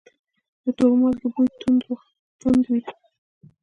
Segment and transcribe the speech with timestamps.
[0.63, 1.47] د تور مالګې بوی
[2.39, 2.81] توند وي.